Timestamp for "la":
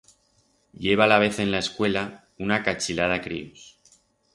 1.51-1.59